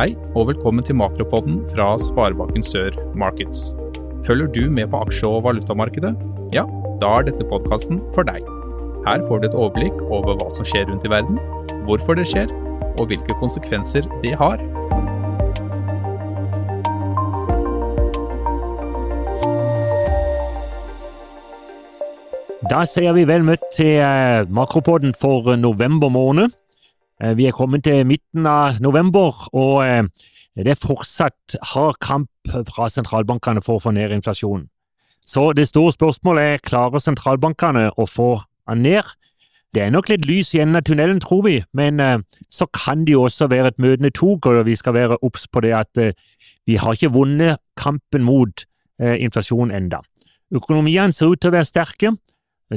[0.00, 3.74] Hei, og velkommen til Makropodden fra Sparebanken Sør Markets.
[4.24, 6.14] Følger du med på aksje- og valutamarkedet?
[6.54, 6.62] Ja,
[7.02, 8.40] da er dette podkasten for deg.
[9.04, 11.36] Her får du et overblikk over hva som skjer rundt i verden,
[11.84, 12.48] hvorfor det skjer,
[12.96, 14.56] og hvilke konsekvenser det har.
[22.72, 26.56] Da sier vi vel møtt til eh, Makropodden for november måned.
[27.20, 30.04] Eh, vi er kommet til midten av november, og eh,
[30.56, 34.68] det er fortsatt hard kamp fra sentralbankene for å få ned inflasjonen.
[35.26, 38.30] Så det store spørsmålet er klarer sentralbankene å få
[38.70, 39.04] den ned.
[39.74, 43.04] Det er nok litt lys i enden av tunnelen, tror vi, men eh, så kan
[43.04, 46.02] det jo også være et møtende tog, og vi skal være obs på det at
[46.66, 48.64] vi har ikke vunnet kampen mot
[49.00, 50.02] inflasjon enda.
[50.52, 52.10] Økonomiene ser ut til å være sterke,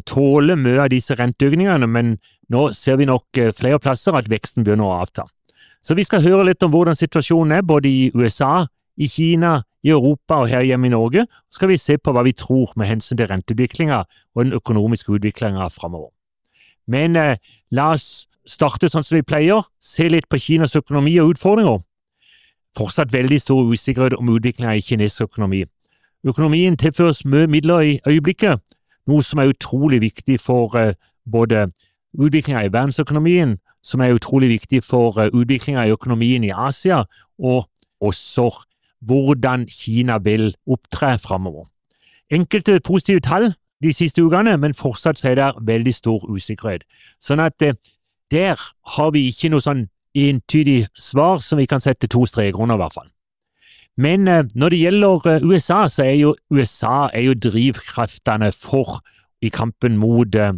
[0.01, 2.15] tåler mye av disse renteøkningene, men
[2.49, 5.27] nå ser vi nok eh, flere plasser at veksten begynner å avta.
[5.83, 8.65] Så vi skal høre litt om hvordan situasjonen er både i USA,
[8.97, 11.25] i Kina, i Europa og her hjemme i Norge.
[11.51, 15.11] Så skal vi se på hva vi tror med hensyn til renteutviklinga og den økonomiske
[15.17, 16.13] utviklinga framover.
[16.87, 21.35] Men eh, la oss starte sånn som vi pleier, se litt på Kinas økonomi og
[21.35, 21.83] utfordringer.
[22.77, 25.63] Fortsatt veldig stor usikkerhet om utviklinga i kinesisk økonomi.
[26.23, 28.61] Økonomien tilføres mye midler i øyeblikket,
[29.07, 30.95] noe som er utrolig viktig for eh,
[31.31, 31.67] både
[32.13, 37.03] utviklinga i verdensøkonomien, som er utrolig viktig for eh, utviklinga i økonomien i Asia,
[37.39, 37.67] og
[38.01, 38.49] også
[39.03, 41.67] hvordan Kina vil opptre framover.
[42.31, 46.83] Enkelte positive tall de siste ukene, men fortsatt er det veldig stor usikkerhet.
[47.19, 47.75] Sånn at eh,
[48.31, 48.59] der
[48.95, 52.83] har vi ikke noe sånn entydig svar som vi kan sette to streker under, i
[52.83, 53.09] hvert fall.
[53.97, 59.01] Men eh, når det gjelder USA, så er jo USA er jo drivkreftene for
[59.43, 60.53] i kampen mot uh,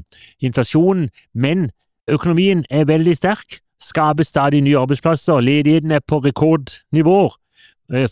[0.46, 1.72] inflasjonen, men
[2.08, 7.34] økonomien er veldig sterk, skaper stadig nye arbeidsplasser, ledigheten er på rekordnivåer,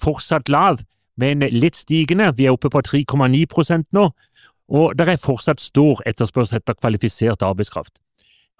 [0.01, 0.81] fortsatt lav,
[1.17, 4.07] men litt stigende, vi er oppe på 3,9% nå,
[4.73, 7.99] og det er fortsatt stor etterspørsel etter kvalifisert arbeidskraft.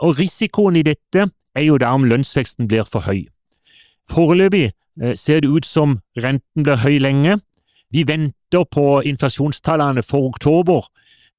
[0.05, 3.25] Og Risikoen i dette er jo da om lønnsveksten blir for høy.
[4.11, 4.71] Foreløpig
[5.15, 7.39] ser det ut som renten blir høy lenge.
[7.93, 10.85] Vi venter på inflasjonstallene for oktober,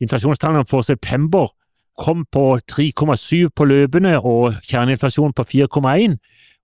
[0.02, 1.52] Inflasjonstallene for september
[1.98, 6.16] kom på 3,7 på løpende og kjerneinflasjon på 4,1.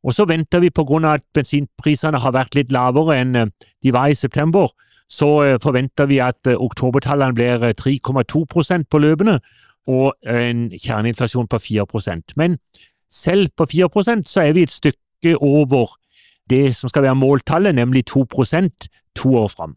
[0.03, 3.51] Og så venter vi på grunn av at bensinprisene har vært litt lavere enn eh,
[3.85, 4.73] de var i september,
[5.11, 9.39] så eh, forventer vi at eh, oktobertallene blir 3,2% på løpende
[9.91, 12.59] og en kjerneinflasjon på 4% Men
[13.11, 15.95] selv på 4% så er vi et stykke over
[16.51, 18.27] det som skal være måltallet, nemlig 2
[19.17, 19.77] to år fram.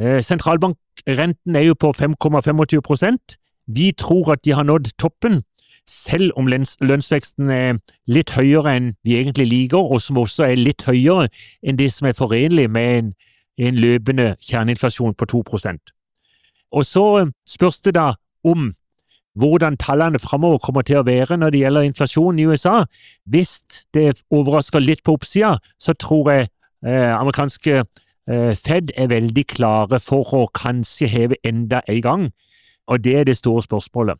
[0.00, 3.36] Eh, sentralbankrenten er jo på 5,25%
[3.66, 5.42] Vi tror at de har nådd toppen,
[5.88, 6.46] selv om
[6.80, 11.28] lønnsveksten er litt høyere enn vi egentlig liker, og som også er litt høyere
[11.62, 13.12] enn det som er forenlig med en,
[13.58, 15.92] en løpende kjerneinflasjon på 2%
[16.72, 18.14] Og så spørs det da
[18.44, 18.72] om
[19.38, 22.84] hvordan tallene framover kommer til å være når det gjelder inflasjon i USA.
[23.26, 23.60] Hvis
[23.94, 26.48] det overrasker litt på oppsida, så tror jeg
[26.86, 27.82] eh, amerikanske
[28.28, 32.22] Eh, Fed er veldig klare for å kanskje heve enda en gang,
[32.88, 34.16] og det er det store spørsmålet.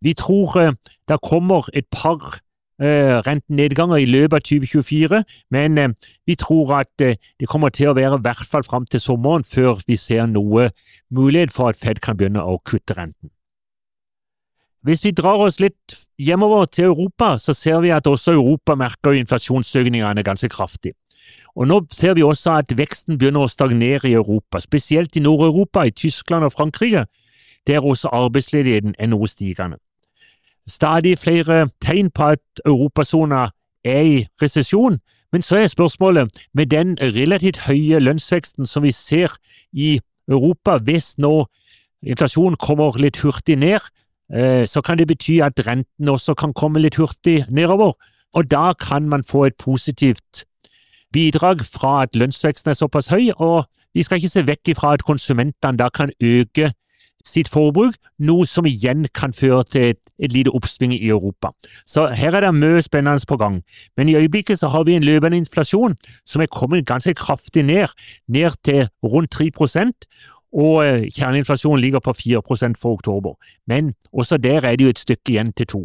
[0.00, 0.76] Vi tror eh,
[1.10, 2.38] det kommer et par
[2.78, 5.96] eh, rentenedganger i løpet av 2024, men
[6.26, 9.82] vi tror at det kommer til å være i hvert fall fram til sommeren før
[9.88, 10.70] vi ser noe
[11.10, 13.32] mulighet for at Fed kan begynne å kutte renten.
[14.88, 19.18] Hvis vi drar oss litt hjemover til Europa, så ser vi at også Europa merker
[19.18, 20.94] inflasjonsøkningene ganske kraftig.
[21.56, 25.84] Og Nå ser vi også at veksten begynner å stagnere i Europa, spesielt i Nord-Europa,
[25.84, 27.04] i Tyskland og Frankrike,
[27.66, 29.76] der også arbeidsledigheten er noe stigende.
[30.68, 33.50] Stadig flere tegn på at europasona
[33.84, 39.36] er i resesjon, men så er spørsmålet, med den relativt høye lønnsveksten som vi ser
[39.72, 39.98] i
[40.28, 41.44] Europa, hvis nå
[42.00, 43.84] inflasjonen kommer litt hurtig ned,
[44.68, 47.94] så kan det bety at renten også kan komme litt hurtig nedover,
[48.36, 50.44] og da kan man få et positivt
[51.12, 53.64] bidrag fra at lønnsveksten er såpass høy, og
[53.94, 56.72] vi skal ikke se vekk ifra at konsumentene da kan øke
[57.26, 61.50] sitt forbruk, noe som igjen kan føre til et, et lite oppsving i Europa.
[61.86, 63.62] Så her er det mye spennende på gang.
[63.96, 65.96] Men i øyeblikket så har vi en løpende inflasjon
[66.26, 67.92] som er kommet ganske kraftig ned,
[68.28, 69.50] ned til rundt 3
[70.52, 73.34] og eh, kjerneinflasjonen ligger på 4% for oktober.
[73.66, 75.82] Men også der er det jo et stykke igjen til to.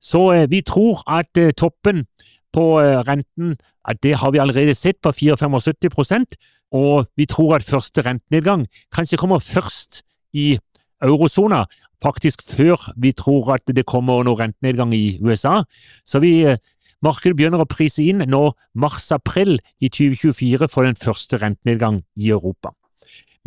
[0.00, 2.06] Så eh, vi tror at eh, toppen
[2.52, 6.24] på renten at det har vi allerede sett på 4-75
[6.72, 10.58] og vi tror at første rentenedgang kanskje kommer først i
[11.02, 11.64] eurosona,
[12.02, 15.62] faktisk før vi tror at det kommer noe rentenedgang i USA.
[16.06, 16.44] Så vi,
[17.02, 18.42] markedet begynner å prise inn nå
[18.74, 22.77] mars-april i 2024 for den første rentenedgang i Europa.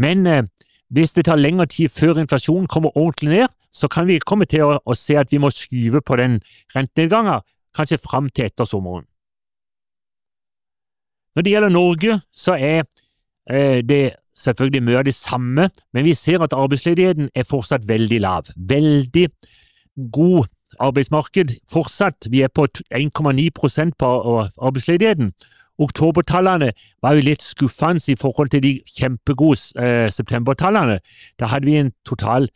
[0.02, 0.44] Men eh,
[0.92, 4.66] hvis det tar lengre tid før inflasjonen kommer ordentlig ned, så kan vi komme til
[4.66, 6.42] å, å se at vi må skyve på den
[6.76, 7.46] rentenedgangen,
[7.76, 9.06] kanskje fram til etter sommeren.
[11.36, 12.84] Når det gjelder Norge, så er
[13.48, 18.20] eh, det selvfølgelig mye av det samme, men vi ser at arbeidsledigheten er fortsatt veldig
[18.24, 18.52] lav.
[18.56, 19.28] Veldig
[20.12, 20.50] god
[20.82, 22.28] arbeidsmarked fortsatt.
[22.32, 24.12] Vi er på 1,9% på
[24.58, 25.32] arbeidsledigheten.
[25.82, 31.00] Oktobertallene var jo litt skuffende i forhold til de kjempegode eh, septembertallene.
[31.40, 32.50] Da hadde vi en total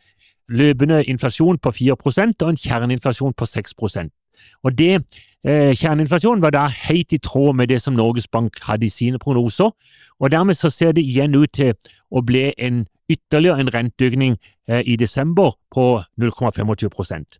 [0.48, 4.10] løpende inflasjon på 4% og en kjerneinflasjon på 6%
[4.62, 4.92] Og det
[5.46, 9.18] eh, Kjerneinflasjonen var da helt i tråd med det som Norges Bank hadde i sine
[9.18, 9.70] prognoser,
[10.20, 11.74] og dermed så ser det igjen ut til
[12.10, 14.36] å bli en ytterligere en renteøkning
[14.68, 17.38] eh, i desember på 0,25%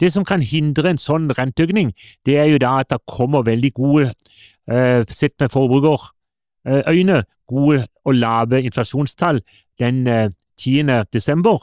[0.00, 1.92] Det som kan hindre en sånn renteøkning,
[2.26, 4.12] det er jo da at det kommer veldig gode
[4.70, 9.42] Eh, sett med forbrukerøyne, gode og lave inflasjonstall
[9.78, 10.90] den 10.
[10.90, 11.58] Eh, desember,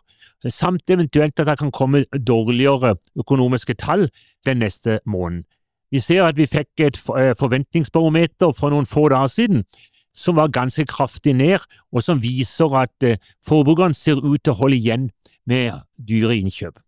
[0.50, 4.10] samt eventuelt at det kan komme dårligere økonomiske tall
[4.46, 5.44] den neste måneden.
[5.92, 9.66] Vi ser at vi fikk et eh, forventningsbarometer for noen få dager siden
[10.16, 11.60] som var ganske kraftig ned,
[11.92, 15.10] og som viser at forbrukerne ser ut til å holde igjen
[15.46, 16.80] med dyre innkjøp.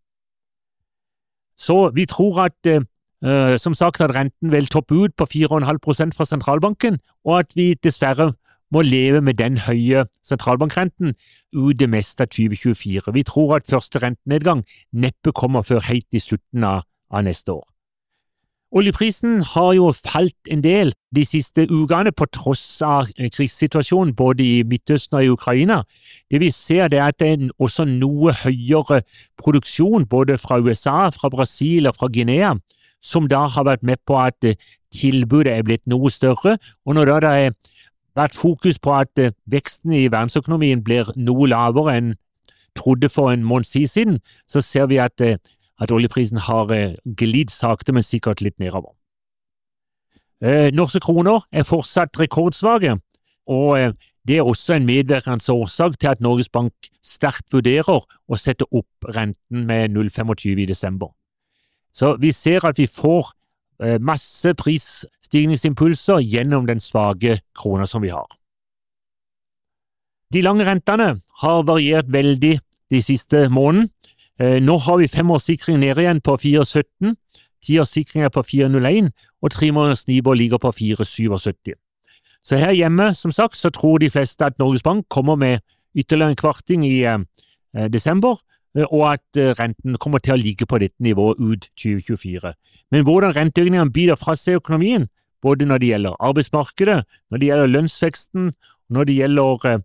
[1.57, 2.85] Så vi tror at
[3.57, 8.33] som sagt at renten vil toppe ut på 4,5% fra sentralbanken, og at vi dessverre
[8.73, 11.13] må leve med den høye sentralbankrenten
[11.56, 13.13] ut det meste av 2024.
[13.13, 17.65] Vi tror at første rentenedgang neppe kommer før helt i slutten av, av neste år.
[18.75, 24.63] Oljeprisen har jo falt en del de siste ukene på tross av krigssituasjonen både i
[24.67, 25.77] Midtøsten og i Ukraina.
[26.31, 29.03] Det vi ser er at det er også noe høyere
[29.39, 32.56] produksjon både fra USA, fra Brasil og fra Guinea
[33.06, 34.57] som da har vært med på at eh,
[34.94, 36.57] tilbudet er blitt noe større.
[36.86, 37.56] Og når det har
[38.18, 42.13] vært fokus på at eh, veksten i verdensøkonomien blir noe lavere enn
[42.75, 44.19] trodde for en måned siden,
[44.50, 45.38] så ser vi at, eh,
[45.80, 46.72] at oljeprisen har
[47.06, 48.96] glidd sakte, men sikkert litt nedover.
[50.75, 52.98] Norske kroner er fortsatt rekordsvake,
[53.48, 53.96] og
[54.28, 59.10] det er også en medvirkende årsak til at Norges Bank sterkt vurderer å sette opp
[59.16, 61.16] renten med 0,25 i desember.
[61.95, 63.31] Så vi ser at vi får
[63.83, 68.27] eh, masse prisstigningsimpulser gjennom den svake krona som vi har.
[70.33, 72.57] De lange rentene har variert veldig
[72.92, 73.89] de siste månedene.
[74.39, 77.13] Eh, nå har vi femårssikring nede igjen på 4,17,
[77.63, 81.71] tiårssikring er på 4,01, og tremåneders Nibor ligger på 4,77.
[82.44, 85.63] Så her hjemme, som sagt, så tror de fleste at Norges Bank kommer med
[85.95, 88.36] ytterligere en kvarting i eh, desember,
[88.83, 92.54] og at eh, renten kommer til å ligge på dette nivået ut 2024.
[92.92, 95.07] Men hvordan renteøkningene biter fra seg økonomien,
[95.42, 98.51] både når det gjelder arbeidsmarkedet, når det gjelder lønnsveksten,
[98.89, 99.80] når det gjelder eh,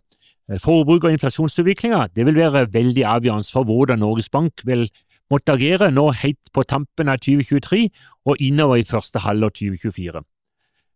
[0.59, 4.89] forbruk og inflasjonsutviklinga, det vil være veldig avgjørende for hvordan Norges Bank vil
[5.31, 7.87] måtte agere nå helt på tampen av 2023
[8.27, 10.23] og innover i første halvår 2024.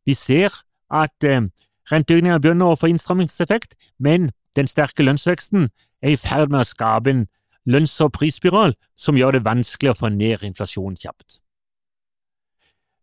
[0.06, 0.52] Vi ser
[0.92, 1.48] at eh,
[1.92, 5.70] renteøkningene begynner å få innstrammingseffekt, men den sterke lønnsveksten
[6.04, 7.26] er i ferd med å skape en
[7.66, 11.40] lønns- og prisspiral som gjør det vanskelig å få ned inflasjonen kjapt.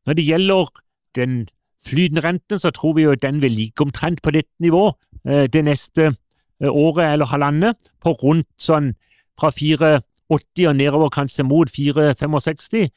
[0.06, 0.70] Når det gjelder
[1.14, 1.48] den
[1.82, 4.94] flytende renten, så tror vi jo den vil ligge omtrent på dette nivået
[5.26, 8.94] eh, det neste eh, året eller halvannet, på rundt sånn
[9.38, 12.90] fra 4,80 og nedover kanskje mot 4,65.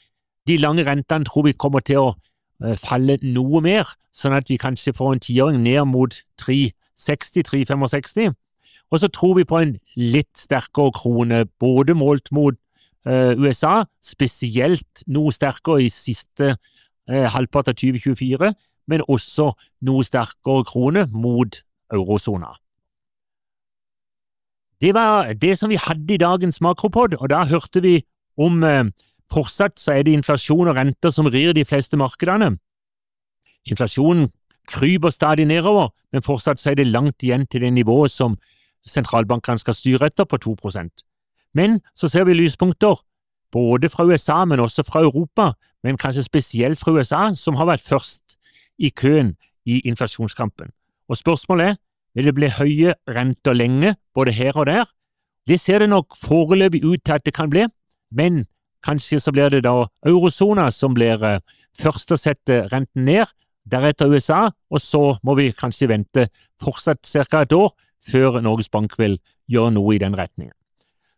[0.48, 2.08] De lange rentene tror vi kommer til å
[2.64, 8.36] eh, falle noe mer, sånn at vi kanskje får en tiåring ned mot 3,60-3,65.
[8.92, 12.58] Og så tror vi på en litt sterkere krone, både målt mot
[13.08, 18.52] uh, USA, spesielt noe sterkere i siste uh, halvpart av 2024,
[18.88, 19.52] men også
[19.88, 21.62] noe sterkere krone mot
[21.94, 22.54] eurosona.
[24.82, 27.98] Det var det som vi hadde i dagens makropod, og da hørte vi
[28.38, 28.86] om uh,
[29.34, 32.56] fortsatt så er det inflasjon og renter som rir de fleste markedene.
[33.66, 34.30] Inflasjonen
[34.70, 38.38] kryper stadig nedover, men fortsatt så er det langt igjen til det nivået som
[38.90, 41.04] sentralbankene skal styre etter, på 2%
[41.54, 43.02] Men så ser vi lyspunkter,
[43.52, 47.82] både fra USA, men også fra Europa, men kanskje spesielt fra USA, som har vært
[47.82, 48.38] først
[48.78, 50.74] i køen i inflasjonskampen.
[51.10, 51.76] Og spørsmålet er,
[52.16, 54.86] vil det bli høye renter lenge, både her og der?
[55.48, 57.68] Det ser det nok foreløpig ut til at det kan bli,
[58.12, 58.46] men
[58.84, 61.40] kanskje så blir det da eurosona som blir eh,
[61.78, 63.26] først å sette renten ned,
[63.66, 66.28] deretter USA, og så må vi kanskje vente
[66.62, 67.42] fortsatt ca.
[67.42, 67.72] et år
[68.12, 69.20] før Norges Bank vil
[69.52, 70.54] gjøre noe i den retningen.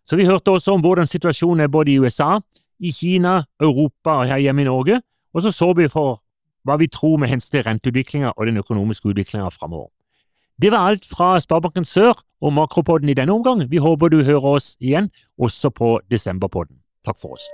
[0.08, 2.40] Så Vi hørte også om hvordan situasjonen er både i USA,
[2.80, 5.02] i Kina, Europa og her hjemme i Norge,
[5.34, 6.22] og så så vi for
[6.64, 9.90] hva vi tror med hensyn til renteutviklinga og den økonomiske utviklinga framover.
[10.62, 13.62] Det var alt fra Sparebanken Sør og Makropodden i denne omgang.
[13.70, 16.80] Vi håper du hører oss igjen, også på Desemberpodden.
[17.06, 17.46] Takk for oss.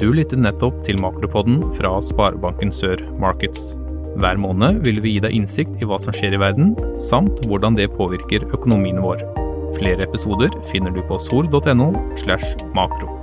[0.00, 3.81] Du lyttet nettopp til Makropodden fra Sparebanken Sør Markets.
[4.20, 7.78] Hver måned vil vi gi deg innsikt i hva som skjer i verden, samt hvordan
[7.78, 9.24] det påvirker økonomien vår.
[9.78, 11.90] Flere episoder finner du på sol.no
[12.20, 13.21] slash makro.